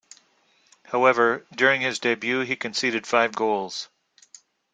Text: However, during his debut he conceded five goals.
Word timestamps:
However, 0.85 1.45
during 1.55 1.81
his 1.81 1.99
debut 1.99 2.39
he 2.39 2.55
conceded 2.55 3.05
five 3.05 3.35
goals. 3.35 3.87